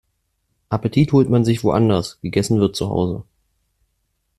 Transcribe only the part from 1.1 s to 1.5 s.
holt man